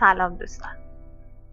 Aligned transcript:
سلام 0.00 0.36
دوستان. 0.36 0.72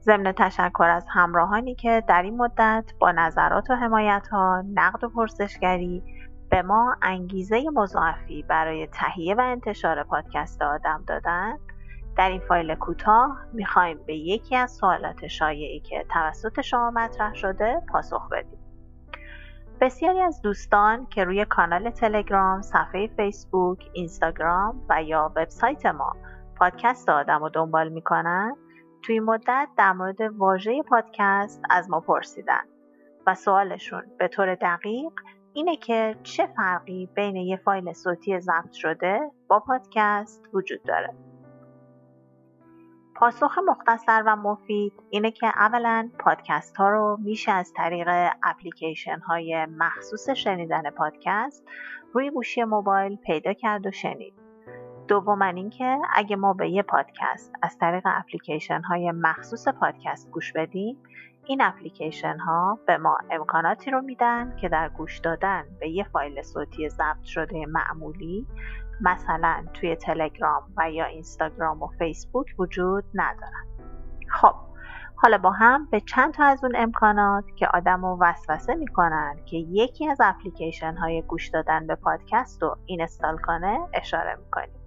ضمن 0.02 0.32
تشکر 0.32 0.84
از 0.84 1.06
همراهانی 1.10 1.76
که 1.76 2.04
در 2.08 2.22
این 2.22 2.38
مدت 2.38 2.84
با 3.00 3.12
نظرات 3.12 3.70
و 3.70 3.76
حمایت 3.76 4.28
ها 4.32 4.64
نقد 4.74 5.04
و 5.04 5.10
پرسشگری 5.10 6.04
به 6.50 6.62
ما 6.62 6.96
انگیزه 7.02 7.64
مضاعفی 7.74 8.44
برای 8.44 8.88
تهیه 8.88 9.36
و 9.36 9.42
انتشار 9.42 10.04
پادکست 10.04 10.62
آدم 10.62 11.04
دادن. 11.08 11.58
در 12.18 12.30
این 12.30 12.42
فایل 12.48 12.76
کوتاه 12.76 13.38
می‌خوایم 13.54 14.00
به 14.08 14.16
یکی 14.16 14.56
از 14.56 14.72
سوالات 14.72 15.28
شایعی 15.28 15.80
که 15.80 16.06
توسط 16.10 16.62
شما 16.62 16.92
مطرح 16.92 17.34
شده 17.34 17.82
پاسخ 17.92 18.30
بدیم. 18.32 18.60
بسیاری 19.82 20.20
از 20.22 20.42
دوستان 20.42 21.06
که 21.06 21.24
روی 21.24 21.46
کانال 21.46 21.90
تلگرام، 21.90 22.62
صفحه 22.62 23.08
فیسبوک، 23.08 23.90
اینستاگرام 23.94 24.82
و 24.90 25.04
یا 25.04 25.32
وبسایت 25.36 25.86
ما 25.86 26.16
پادکست 26.56 27.10
آدم 27.10 27.40
رو 27.40 27.50
دنبال 27.50 27.90
می‌کنن 27.90 28.56
توی 29.02 29.20
مدت 29.20 29.68
در 29.78 29.92
مورد 29.92 30.22
واژه 30.22 30.84
پادکست 30.84 31.62
از 31.70 31.90
ما 31.90 32.00
پرسیدن. 32.00 32.64
و 33.28 33.36
سوالشون 33.36 34.04
به 34.18 34.28
طور 34.28 34.56
دقیق 34.56 35.12
اینه 35.54 35.76
که 35.76 36.16
چه 36.24 36.48
فرقی 36.58 37.10
بین 37.16 37.36
یه 37.36 37.58
فایل 37.58 37.94
صوتی 37.94 38.40
ضبط 38.40 38.72
شده 38.72 39.32
با 39.48 39.60
پادکست 39.60 40.50
وجود 40.54 40.84
داره. 40.84 41.14
پاسخ 43.16 43.58
مختصر 43.68 44.24
و 44.26 44.36
مفید 44.36 44.94
اینه 45.10 45.32
که 45.32 45.48
اولا 45.48 46.10
پادکست 46.20 46.78
ها 46.78 46.90
رو 46.90 47.18
میشه 47.22 47.52
از 47.52 47.74
طریق 47.76 48.10
اپلیکیشن 48.44 49.20
های 49.20 49.66
مخصوص 49.66 50.30
شنیدن 50.30 50.90
پادکست 50.90 51.64
روی 52.14 52.30
گوشی 52.32 52.64
موبایل 52.64 53.16
پیدا 53.16 53.54
کرد 53.54 53.86
و 53.86 53.92
شنید. 53.92 54.43
دوما 55.08 55.46
اینکه 55.46 55.98
اگه 56.16 56.36
ما 56.36 56.54
به 56.54 56.70
یه 56.70 56.82
پادکست 56.82 57.54
از 57.62 57.78
طریق 57.78 58.04
اپلیکیشن 58.06 58.82
های 58.82 59.12
مخصوص 59.12 59.68
پادکست 59.68 60.32
گوش 60.32 60.54
بدیم 60.54 60.98
این 61.46 61.62
اپلیکیشن 61.62 62.38
ها 62.38 62.80
به 62.88 62.98
ما 62.98 63.18
امکاناتی 63.32 63.92
رو 63.92 64.02
میدن 64.02 64.56
که 64.56 64.70
در 64.70 64.90
گوش 64.90 65.20
دادن 65.20 65.64
به 65.80 65.90
یه 65.90 66.04
فایل 66.04 66.42
صوتی 66.42 66.90
ضبط 66.90 67.24
شده 67.24 67.66
معمولی 67.66 68.48
مثلا 69.02 69.66
توی 69.74 69.96
تلگرام 69.96 70.64
و 70.78 70.92
یا 70.92 71.06
اینستاگرام 71.06 71.84
و 71.84 71.88
فیسبوک 71.88 72.48
وجود 72.60 73.04
ندارن. 73.14 73.66
خب 74.30 74.56
حالا 75.16 75.38
با 75.38 75.52
هم 75.52 75.88
به 75.92 76.00
چند 76.00 76.34
تا 76.34 76.44
از 76.44 76.64
اون 76.64 76.76
امکانات 76.76 77.44
که 77.56 77.68
آدم 77.68 78.06
رو 78.06 78.18
وسوسه 78.22 78.76
می‌کنن 78.76 79.36
که 79.46 79.58
یکی 79.58 80.10
از 80.10 80.18
اپلیکیشن 80.22 80.96
های 80.96 81.22
گوش 81.22 81.50
دادن 81.50 81.88
به 81.88 81.96
پادکست 81.96 82.64
رو 82.64 82.78
اینستال 82.86 83.38
کنه 83.38 83.80
اشاره 83.94 84.36
می‌کنیم. 84.36 84.83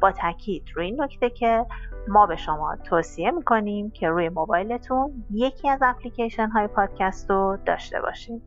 با 0.00 0.12
تاکید. 0.12 0.64
روی 0.74 0.86
این 0.86 1.02
نکته 1.02 1.30
که 1.30 1.66
ما 2.08 2.26
به 2.26 2.36
شما 2.36 2.76
توصیه 2.76 3.30
می‌کنیم 3.30 3.90
که 3.90 4.08
روی 4.08 4.28
موبایلتون 4.28 5.24
یکی 5.30 5.68
از 5.68 5.78
اپلیکیشن 5.82 6.48
های 6.48 6.66
پادکست 6.66 7.30
رو 7.30 7.58
داشته 7.66 8.00
باشید. 8.00 8.42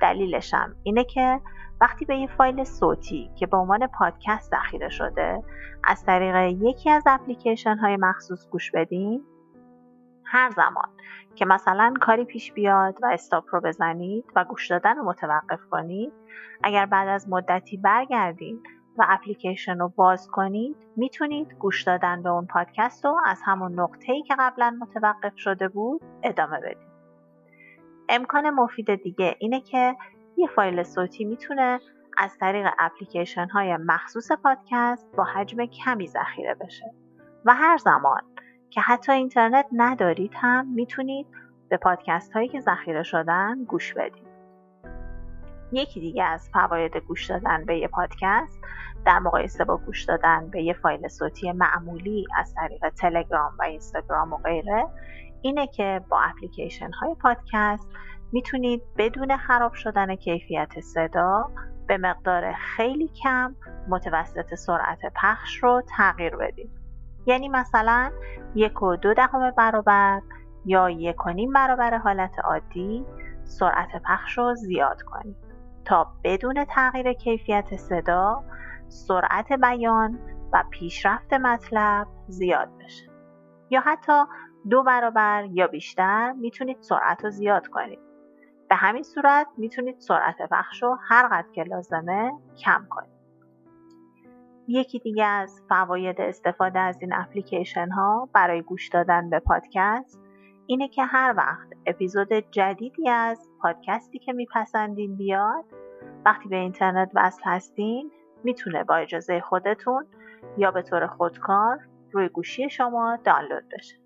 دلیلش 0.00 0.54
هم 0.54 0.74
اینه 0.82 1.04
که 1.04 1.40
وقتی 1.80 2.04
به 2.04 2.16
یه 2.16 2.26
فایل 2.26 2.64
صوتی 2.64 3.30
که 3.36 3.46
به 3.46 3.56
عنوان 3.56 3.86
پادکست 3.86 4.50
ذخیره 4.50 4.88
شده 4.88 5.42
از 5.84 6.04
طریق 6.04 6.36
یکی 6.62 6.90
از 6.90 7.02
اپلیکیشن 7.06 7.76
های 7.76 7.96
مخصوص 7.96 8.48
گوش 8.48 8.70
بدین 8.70 9.24
هر 10.24 10.50
زمان 10.50 10.88
که 11.34 11.44
مثلا 11.44 11.94
کاری 12.00 12.24
پیش 12.24 12.52
بیاد 12.52 12.98
و 13.02 13.06
استاپ 13.12 13.44
رو 13.50 13.60
بزنید 13.60 14.24
و 14.36 14.44
گوش 14.44 14.70
دادن 14.70 14.96
رو 14.96 15.04
متوقف 15.04 15.60
کنید 15.70 16.12
اگر 16.62 16.86
بعد 16.86 17.08
از 17.08 17.28
مدتی 17.28 17.76
برگردین 17.76 18.62
و 18.98 19.06
اپلیکیشن 19.08 19.78
رو 19.78 19.88
باز 19.88 20.28
کنید 20.28 20.76
می‌تونید 20.96 21.54
گوش 21.54 21.82
دادن 21.82 22.22
به 22.22 22.28
اون 22.28 22.46
پادکست 22.46 23.04
رو 23.04 23.20
از 23.26 23.40
همون 23.44 23.80
نقطه 23.80 24.12
ای 24.12 24.22
که 24.22 24.34
قبلا 24.38 24.78
متوقف 24.80 25.32
شده 25.36 25.68
بود 25.68 26.00
ادامه 26.22 26.60
بدید. 26.60 26.90
امکان 28.08 28.50
مفید 28.50 28.94
دیگه 28.94 29.36
اینه 29.38 29.60
که 29.60 29.96
یه 30.36 30.46
فایل 30.46 30.82
صوتی 30.82 31.24
می‌تونه 31.24 31.80
از 32.18 32.38
طریق 32.38 32.66
اپلیکیشن 32.78 33.48
های 33.48 33.76
مخصوص 33.76 34.32
پادکست 34.32 35.16
با 35.16 35.24
حجم 35.24 35.66
کمی 35.66 36.06
ذخیره 36.06 36.54
بشه. 36.54 36.94
و 37.44 37.54
هر 37.54 37.76
زمان 37.76 38.22
که 38.70 38.80
حتی 38.80 39.12
اینترنت 39.12 39.66
ندارید 39.72 40.32
هم 40.34 40.68
می‌تونید 40.68 41.26
به 41.68 41.76
پادکست 41.76 42.32
هایی 42.32 42.48
که 42.48 42.60
ذخیره 42.60 43.02
شدن 43.02 43.64
گوش 43.64 43.94
بدید. 43.94 44.29
یکی 45.72 46.00
دیگه 46.00 46.24
از 46.24 46.50
فواید 46.52 46.96
گوش 46.96 47.30
دادن 47.30 47.64
به 47.64 47.78
یه 47.78 47.88
پادکست 47.88 48.60
در 49.04 49.18
مقایسه 49.18 49.64
با 49.64 49.76
گوش 49.76 50.04
دادن 50.04 50.50
به 50.50 50.62
یه 50.62 50.72
فایل 50.72 51.08
صوتی 51.08 51.52
معمولی 51.52 52.26
از 52.36 52.54
طریق 52.54 52.88
تلگرام 52.88 53.52
و 53.58 53.62
اینستاگرام 53.62 54.32
و 54.32 54.36
غیره 54.36 54.86
اینه 55.42 55.66
که 55.66 56.00
با 56.08 56.20
اپلیکیشن 56.20 56.90
های 56.90 57.14
پادکست 57.14 57.88
می‌تونید 58.32 58.82
بدون 58.96 59.36
خراب 59.36 59.72
شدن 59.72 60.14
کیفیت 60.14 60.80
صدا 60.80 61.50
به 61.86 61.98
مقدار 61.98 62.52
خیلی 62.52 63.08
کم 63.22 63.54
متوسط 63.88 64.54
سرعت 64.54 64.98
پخش 65.22 65.56
رو 65.62 65.82
تغییر 65.96 66.36
بدید. 66.36 66.70
یعنی 67.26 67.48
مثلا 67.48 68.10
یک 68.54 68.82
و 68.82 68.96
دو 68.96 69.14
دهم 69.14 69.50
برابر 69.50 70.20
یا 70.64 70.90
یک 70.90 71.26
و 71.26 71.30
نیم 71.30 71.52
برابر 71.52 71.98
حالت 71.98 72.38
عادی 72.44 73.04
سرعت 73.44 74.02
پخش 74.04 74.38
رو 74.38 74.54
زیاد 74.54 75.02
کنید. 75.02 75.49
تا 75.90 76.06
بدون 76.24 76.64
تغییر 76.64 77.12
کیفیت 77.12 77.76
صدا 77.76 78.44
سرعت 78.88 79.52
بیان 79.52 80.18
و 80.52 80.64
پیشرفت 80.70 81.32
مطلب 81.32 82.06
زیاد 82.28 82.68
بشه. 82.78 83.10
یا 83.70 83.80
حتی 83.80 84.12
دو 84.70 84.82
برابر 84.82 85.44
یا 85.52 85.66
بیشتر 85.66 86.32
می‌تونید 86.32 86.76
سرعت 86.80 87.24
رو 87.24 87.30
زیاد 87.30 87.66
کنید. 87.66 87.98
به 88.68 88.76
همین 88.76 89.02
صورت 89.02 89.46
می‌تونید 89.56 89.98
سرعت 89.98 90.36
پخش 90.50 90.82
رو 90.82 90.98
هر 91.08 91.28
قدر 91.28 91.50
که 91.52 91.62
لازمه 91.62 92.32
کم 92.64 92.86
کنید. 92.90 93.20
یکی 94.68 94.98
دیگه 94.98 95.24
از 95.24 95.62
فواید 95.68 96.20
استفاده 96.20 96.78
از 96.78 96.98
این 97.00 97.14
اپلیکیشن 97.14 97.88
ها 97.88 98.28
برای 98.32 98.62
گوش 98.62 98.88
دادن 98.88 99.30
به 99.30 99.38
پادکست 99.38 100.20
اینه 100.66 100.88
که 100.88 101.04
هر 101.04 101.34
وقت 101.36 101.68
اپیزود 101.86 102.32
جدیدی 102.32 103.08
از 103.08 103.48
پادکستی 103.62 104.18
که 104.18 104.32
میپسندین 104.32 105.16
بیاد 105.16 105.64
وقتی 106.24 106.48
به 106.48 106.56
اینترنت 106.56 107.10
وصل 107.14 107.42
هستین 107.44 108.10
می‌تونه 108.44 108.84
با 108.84 108.96
اجازه 108.96 109.40
خودتون 109.40 110.06
یا 110.58 110.70
به 110.70 110.82
طور 110.82 111.06
خودکار 111.06 111.78
روی 112.12 112.28
گوشی 112.28 112.70
شما 112.70 113.18
دانلود 113.24 113.64
بشه. 113.72 113.96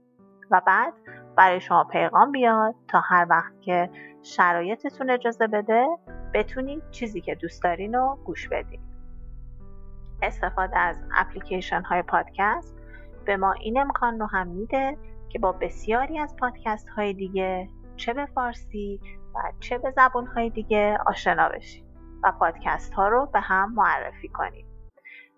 و 0.50 0.62
بعد 0.66 0.92
برای 1.36 1.60
شما 1.60 1.84
پیغام 1.84 2.32
بیاد 2.32 2.74
تا 2.88 3.00
هر 3.00 3.26
وقت 3.30 3.60
که 3.60 3.90
شرایطتون 4.22 5.10
اجازه 5.10 5.46
بده 5.46 5.86
بتونید 6.34 6.90
چیزی 6.90 7.20
که 7.20 7.34
دوست 7.34 7.62
دارین 7.62 7.94
رو 7.94 8.18
گوش 8.24 8.48
بدین. 8.48 8.80
استفاده 10.22 10.78
از 10.78 11.04
اپلیکیشن 11.16 11.82
های 11.82 12.02
پادکست 12.02 12.74
به 13.24 13.36
ما 13.36 13.52
این 13.52 13.80
امکان 13.80 14.20
رو 14.20 14.26
هم 14.26 14.48
میده 14.48 14.96
که 15.28 15.38
با 15.38 15.52
بسیاری 15.52 16.18
از 16.18 16.36
پادکست 16.36 16.88
های 16.88 17.12
دیگه 17.12 17.68
چه 17.96 18.14
به 18.14 18.26
فارسی 18.26 19.00
و 19.34 19.38
چه 19.60 19.78
به 19.78 19.90
زبان 19.90 20.26
های 20.26 20.50
دیگه 20.50 20.98
آشنا 21.06 21.48
بشیم 21.48 21.84
و 22.24 22.32
پادکست 22.32 22.92
ها 22.92 23.08
رو 23.08 23.26
به 23.26 23.40
هم 23.40 23.72
معرفی 23.74 24.28
کنیم 24.28 24.66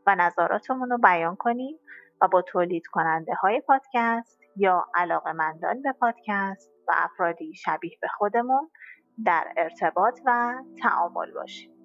و 0.07 0.15
نظراتمون 0.15 0.91
رو 0.91 0.99
بیان 0.99 1.37
کنیم 1.37 1.79
و 2.21 2.29
با 2.29 2.43
تولید 2.43 2.87
کننده 2.87 3.35
های 3.35 3.61
پادکست 3.61 4.41
یا 4.57 4.87
علاقمندان 4.95 5.83
به 5.83 5.93
پادکست 5.93 6.71
و 6.89 6.93
افرادی 6.97 7.55
شبیه 7.55 7.99
به 8.01 8.09
خودمون 8.09 8.71
در 9.25 9.53
ارتباط 9.57 10.21
و 10.27 10.55
تعامل 10.83 11.33
باشیم. 11.35 11.76